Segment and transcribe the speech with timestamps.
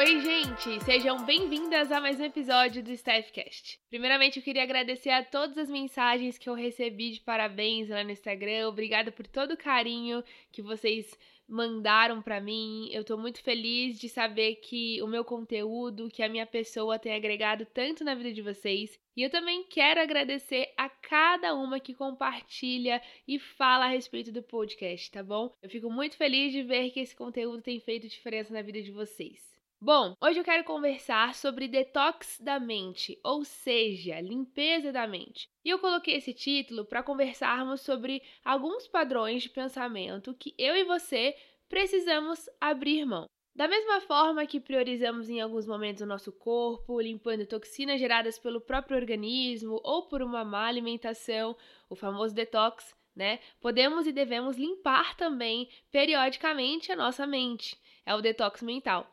[0.00, 0.82] Oi, gente!
[0.82, 3.78] Sejam bem-vindas a mais um episódio do Staffcast.
[3.90, 8.10] Primeiramente, eu queria agradecer a todas as mensagens que eu recebi de parabéns lá no
[8.10, 8.66] Instagram.
[8.66, 11.14] Obrigada por todo o carinho que vocês
[11.46, 12.88] mandaram para mim.
[12.90, 17.12] Eu tô muito feliz de saber que o meu conteúdo, que a minha pessoa tem
[17.12, 18.98] agregado tanto na vida de vocês.
[19.14, 24.42] E eu também quero agradecer a cada uma que compartilha e fala a respeito do
[24.42, 25.54] podcast, tá bom?
[25.62, 28.90] Eu fico muito feliz de ver que esse conteúdo tem feito diferença na vida de
[28.90, 29.59] vocês.
[29.82, 35.48] Bom, hoje eu quero conversar sobre detox da mente, ou seja, limpeza da mente.
[35.64, 40.84] E eu coloquei esse título para conversarmos sobre alguns padrões de pensamento que eu e
[40.84, 41.34] você
[41.66, 43.24] precisamos abrir mão.
[43.56, 48.60] Da mesma forma que priorizamos em alguns momentos o nosso corpo, limpando toxinas geradas pelo
[48.60, 51.56] próprio organismo ou por uma má alimentação,
[51.88, 53.40] o famoso detox, né?
[53.62, 57.78] Podemos e devemos limpar também periodicamente a nossa mente.
[58.04, 59.10] É o detox mental.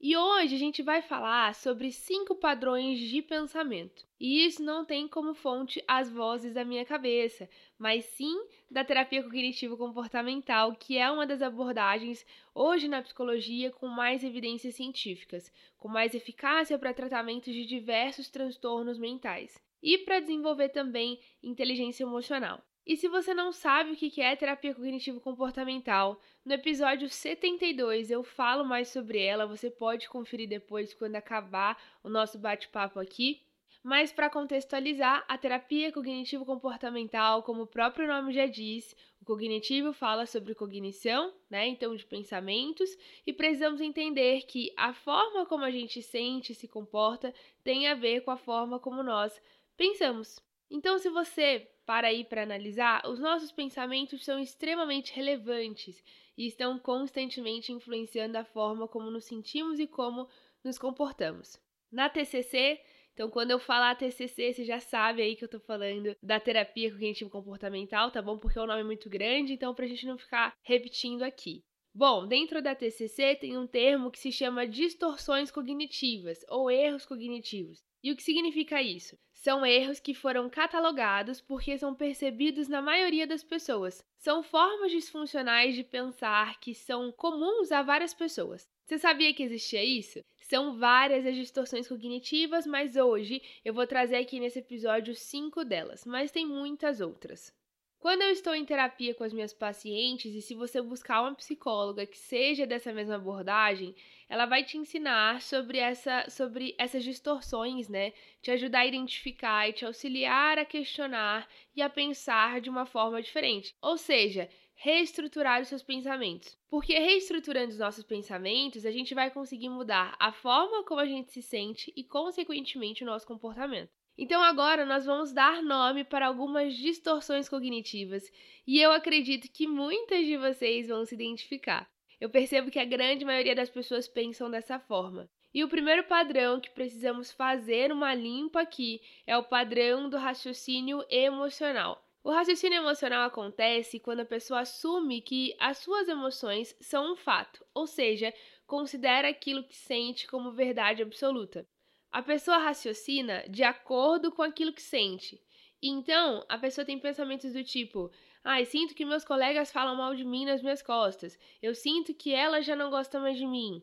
[0.00, 4.06] E hoje a gente vai falar sobre cinco padrões de pensamento.
[4.20, 9.24] E isso não tem como fonte as vozes da minha cabeça, mas sim da terapia
[9.24, 12.24] cognitivo-comportamental, que é uma das abordagens
[12.54, 18.98] hoje na psicologia com mais evidências científicas, com mais eficácia para tratamento de diversos transtornos
[18.98, 22.62] mentais e para desenvolver também inteligência emocional.
[22.88, 28.64] E se você não sabe o que é terapia cognitivo-comportamental, no episódio 72 eu falo
[28.64, 33.42] mais sobre ela, você pode conferir depois quando acabar o nosso bate-papo aqui.
[33.82, 40.24] Mas para contextualizar, a terapia cognitivo-comportamental, como o próprio nome já diz, o cognitivo fala
[40.24, 41.66] sobre cognição, né?
[41.66, 42.88] Então, de pensamentos,
[43.26, 47.94] e precisamos entender que a forma como a gente sente e se comporta tem a
[47.94, 49.38] ver com a forma como nós
[49.76, 50.40] pensamos.
[50.70, 56.04] Então, se você para aí para analisar, os nossos pensamentos são extremamente relevantes
[56.36, 60.28] e estão constantemente influenciando a forma como nos sentimos e como
[60.62, 61.58] nos comportamos.
[61.90, 62.78] Na TCC,
[63.14, 66.90] então quando eu falar TCC, você já sabe aí que eu tô falando da terapia
[66.90, 68.36] cognitivo comportamental, tá bom?
[68.36, 71.64] Porque é um nome muito grande, então pra gente não ficar repetindo aqui.
[71.94, 77.82] Bom, dentro da TCC tem um termo que se chama distorções cognitivas ou erros cognitivos.
[78.02, 79.18] E o que significa isso?
[79.34, 84.04] São erros que foram catalogados porque são percebidos na maioria das pessoas.
[84.16, 88.68] São formas disfuncionais de pensar que são comuns a várias pessoas.
[88.84, 90.24] Você sabia que existia isso?
[90.40, 96.04] São várias as distorções cognitivas, mas hoje eu vou trazer aqui nesse episódio cinco delas,
[96.04, 97.52] mas tem muitas outras.
[98.00, 102.06] Quando eu estou em terapia com as minhas pacientes, e se você buscar uma psicóloga
[102.06, 103.92] que seja dessa mesma abordagem,
[104.28, 108.12] ela vai te ensinar sobre, essa, sobre essas distorções, né?
[108.40, 113.20] Te ajudar a identificar e te auxiliar a questionar e a pensar de uma forma
[113.20, 113.74] diferente.
[113.82, 116.56] Ou seja, reestruturar os seus pensamentos.
[116.70, 121.32] Porque reestruturando os nossos pensamentos, a gente vai conseguir mudar a forma como a gente
[121.32, 123.97] se sente e, consequentemente, o nosso comportamento.
[124.20, 128.28] Então agora nós vamos dar nome para algumas distorções cognitivas
[128.66, 131.88] e eu acredito que muitas de vocês vão se identificar.
[132.20, 135.30] Eu percebo que a grande maioria das pessoas pensam dessa forma.
[135.54, 141.04] E o primeiro padrão que precisamos fazer uma limpa aqui é o padrão do raciocínio
[141.08, 142.04] emocional.
[142.24, 147.64] O raciocínio emocional acontece quando a pessoa assume que as suas emoções são um fato,
[147.72, 148.34] ou seja,
[148.66, 151.64] considera aquilo que sente como verdade absoluta.
[152.10, 155.40] A pessoa raciocina de acordo com aquilo que sente.
[155.80, 158.10] Então, a pessoa tem pensamentos do tipo:
[158.42, 161.38] "Ai, ah, sinto que meus colegas falam mal de mim nas minhas costas.
[161.62, 163.82] Eu sinto que ela já não gosta mais de mim."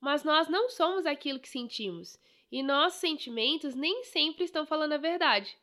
[0.00, 2.18] Mas nós não somos aquilo que sentimos,
[2.50, 5.56] e nossos sentimentos nem sempre estão falando a verdade.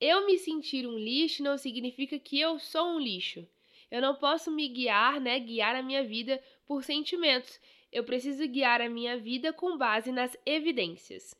[0.00, 3.46] Eu me sentir um lixo não significa que eu sou um lixo.
[3.90, 7.60] Eu não posso me guiar, né, guiar a minha vida por sentimentos.
[7.92, 11.34] Eu preciso guiar a minha vida com base nas evidências.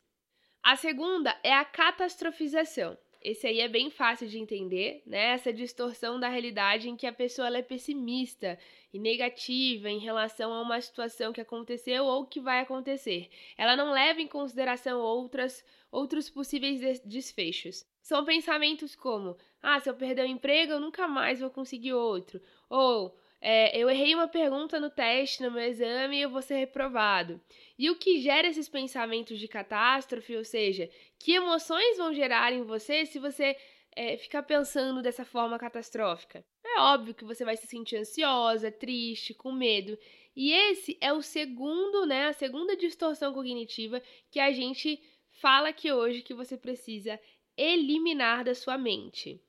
[0.62, 2.96] A segunda é a catastrofização.
[3.22, 5.32] Esse aí é bem fácil de entender, né?
[5.32, 8.58] Essa distorção da realidade em que a pessoa é pessimista
[8.92, 13.28] e negativa em relação a uma situação que aconteceu ou que vai acontecer.
[13.58, 17.84] Ela não leva em consideração outras outros possíveis desfechos.
[18.02, 22.40] São pensamentos como: ah, se eu perder o emprego, eu nunca mais vou conseguir outro.
[22.68, 26.56] Ou é, eu errei uma pergunta no teste, no meu exame, e eu vou ser
[26.56, 27.40] reprovado.
[27.78, 32.62] E o que gera esses pensamentos de catástrofe, ou seja, que emoções vão gerar em
[32.62, 33.56] você se você
[33.96, 36.44] é, ficar pensando dessa forma catastrófica?
[36.64, 39.98] É óbvio que você vai se sentir ansiosa, triste, com medo.
[40.36, 45.00] E esse é o segundo, né, a segunda distorção cognitiva que a gente
[45.30, 47.18] fala que hoje que você precisa
[47.56, 49.40] eliminar da sua mente.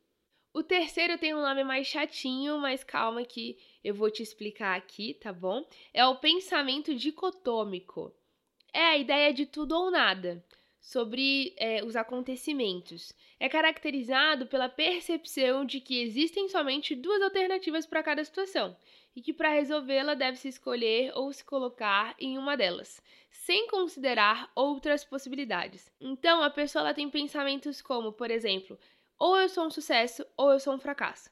[0.53, 5.13] O terceiro tem um nome mais chatinho, mas calma que eu vou te explicar aqui,
[5.13, 5.65] tá bom?
[5.93, 8.13] É o pensamento dicotômico.
[8.73, 10.43] é a ideia de tudo ou nada
[10.81, 13.13] sobre é, os acontecimentos.
[13.39, 18.75] É caracterizado pela percepção de que existem somente duas alternativas para cada situação
[19.15, 25.03] e que para resolvê-la deve-se escolher ou se colocar em uma delas, sem considerar outras
[25.05, 25.91] possibilidades.
[25.99, 28.77] Então, a pessoa tem pensamentos como, por exemplo,
[29.21, 31.29] ou eu sou um sucesso ou eu sou um fracasso.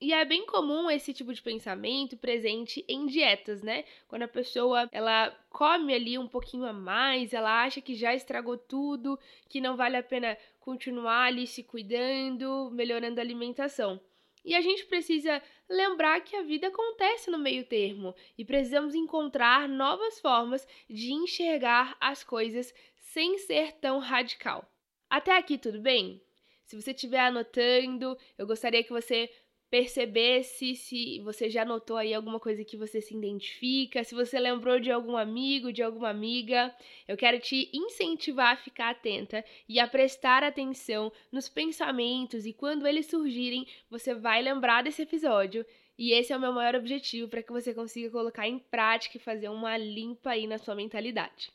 [0.00, 3.84] E é bem comum esse tipo de pensamento presente em dietas, né?
[4.06, 8.56] Quando a pessoa ela come ali um pouquinho a mais, ela acha que já estragou
[8.56, 9.18] tudo,
[9.48, 14.00] que não vale a pena continuar ali se cuidando, melhorando a alimentação.
[14.44, 19.68] E a gente precisa lembrar que a vida acontece no meio termo e precisamos encontrar
[19.68, 24.64] novas formas de enxergar as coisas sem ser tão radical.
[25.10, 26.22] Até aqui tudo bem?
[26.66, 29.30] Se você estiver anotando, eu gostaria que você
[29.70, 34.78] percebesse se você já notou aí alguma coisa que você se identifica, se você lembrou
[34.78, 36.74] de algum amigo, de alguma amiga.
[37.06, 42.86] Eu quero te incentivar a ficar atenta e a prestar atenção nos pensamentos e quando
[42.86, 45.64] eles surgirem, você vai lembrar desse episódio.
[45.98, 49.20] E esse é o meu maior objetivo para que você consiga colocar em prática e
[49.20, 51.50] fazer uma limpa aí na sua mentalidade.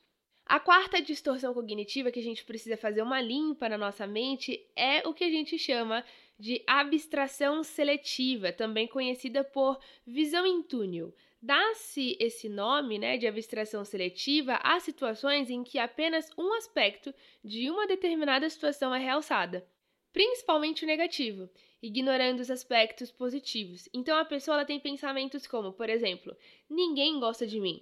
[0.51, 5.07] A quarta distorção cognitiva que a gente precisa fazer uma limpa na nossa mente é
[5.07, 6.03] o que a gente chama
[6.37, 11.15] de abstração seletiva, também conhecida por visão em túnel.
[11.41, 17.69] Dá-se esse nome né, de abstração seletiva a situações em que apenas um aspecto de
[17.69, 19.65] uma determinada situação é realçada,
[20.11, 21.49] principalmente o negativo,
[21.81, 23.87] ignorando os aspectos positivos.
[23.93, 26.35] Então a pessoa tem pensamentos como, por exemplo,
[26.69, 27.81] ninguém gosta de mim.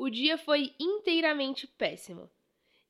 [0.00, 2.30] O dia foi inteiramente péssimo.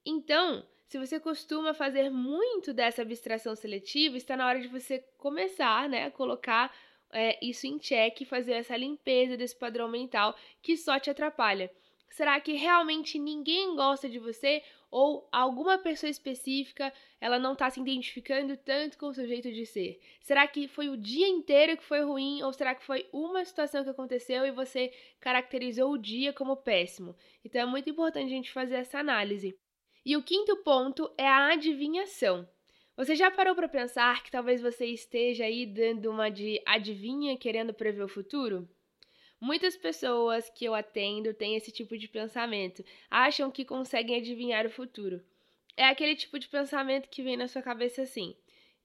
[0.07, 5.89] Então, se você costuma fazer muito dessa abstração seletiva, está na hora de você começar
[5.89, 6.73] né, a colocar
[7.13, 11.69] é, isso em xeque, fazer essa limpeza desse padrão mental que só te atrapalha.
[12.11, 17.81] Será que realmente ninguém gosta de você ou alguma pessoa específica ela não está se
[17.81, 20.01] identificando tanto com o seu jeito de ser?
[20.21, 23.85] Será que foi o dia inteiro que foi ruim ou será que foi uma situação
[23.85, 27.15] que aconteceu e você caracterizou o dia como péssimo?
[27.45, 29.57] Então é muito importante a gente fazer essa análise.
[30.05, 32.49] E o quinto ponto é a adivinhação.
[32.97, 37.73] Você já parou para pensar que talvez você esteja aí dando uma de adivinha querendo
[37.73, 38.69] prever o futuro?
[39.41, 44.71] Muitas pessoas que eu atendo têm esse tipo de pensamento, acham que conseguem adivinhar o
[44.71, 45.25] futuro.
[45.77, 48.37] É aquele tipo de pensamento que vem na sua cabeça assim: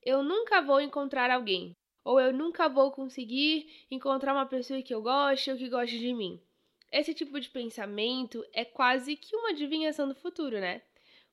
[0.01, 1.75] eu nunca vou encontrar alguém,
[2.05, 6.13] ou eu nunca vou conseguir encontrar uma pessoa que eu goste ou que goste de
[6.13, 6.39] mim.
[6.89, 10.81] Esse tipo de pensamento é quase que uma adivinhação do futuro, né?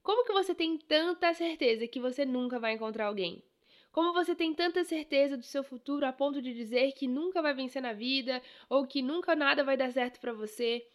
[0.03, 3.45] Como que você tem tanta certeza que você nunca vai encontrar alguém?
[3.93, 7.53] Como você tem tanta certeza do seu futuro a ponto de dizer que nunca vai
[7.53, 10.89] vencer na vida ou que nunca nada vai dar certo para você?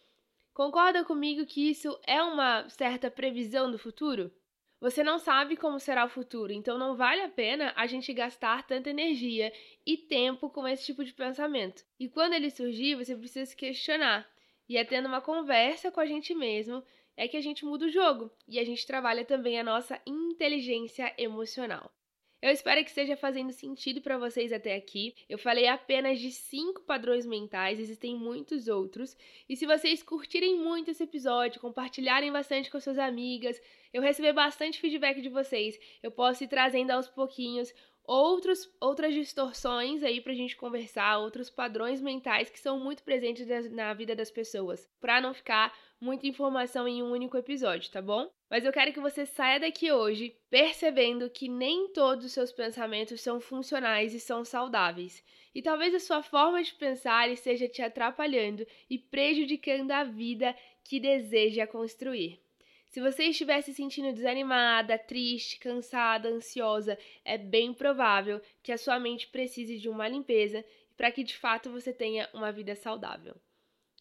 [0.52, 4.32] Concorda comigo que isso é uma certa previsão do futuro?
[4.80, 8.66] Você não sabe como será o futuro, então não vale a pena a gente gastar
[8.66, 9.52] tanta energia
[9.86, 11.84] e tempo com esse tipo de pensamento.
[12.00, 14.28] E quando ele surgir, você precisa se questionar.
[14.68, 16.82] E é tendo uma conversa com a gente mesmo
[17.16, 21.12] é que a gente muda o jogo e a gente trabalha também a nossa inteligência
[21.16, 21.92] emocional.
[22.40, 25.12] Eu espero que esteja fazendo sentido para vocês até aqui.
[25.28, 29.16] Eu falei apenas de cinco padrões mentais, existem muitos outros.
[29.48, 33.60] E se vocês curtirem muito esse episódio, compartilharem bastante com suas amigas,
[33.92, 37.74] eu receber bastante feedback de vocês, eu posso ir trazendo aos pouquinhos
[38.08, 43.92] outros, outras distorções aí pra gente conversar, outros padrões mentais que são muito presentes na
[43.92, 48.30] vida das pessoas, para não ficar muita informação em um único episódio, tá bom?
[48.48, 53.20] Mas eu quero que você saia daqui hoje percebendo que nem todos os seus pensamentos
[53.20, 55.22] são funcionais e são saudáveis.
[55.54, 60.98] E talvez a sua forma de pensar esteja te atrapalhando e prejudicando a vida que
[60.98, 62.40] deseja construir.
[62.88, 68.98] Se você estiver se sentindo desanimada, triste, cansada, ansiosa, é bem provável que a sua
[68.98, 70.64] mente precise de uma limpeza
[70.96, 73.36] para que de fato você tenha uma vida saudável.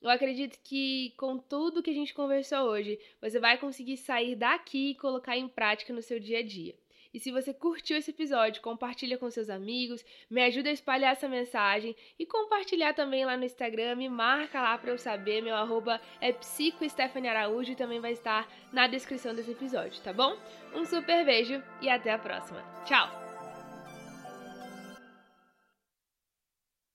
[0.02, 4.92] Eu acredito que com tudo que a gente conversou hoje, você vai conseguir sair daqui
[4.92, 6.76] e colocar em prática no seu dia a dia.
[7.14, 11.28] E se você curtiu esse episódio, compartilha com seus amigos, me ajuda a espalhar essa
[11.28, 16.02] mensagem e compartilhar também lá no Instagram, me marca lá para eu saber, meu arroba
[16.22, 17.30] é psicostephanie
[17.68, 20.38] e também vai estar na descrição desse episódio, tá bom?
[20.74, 22.62] Um super beijo e até a próxima.
[22.86, 23.27] Tchau!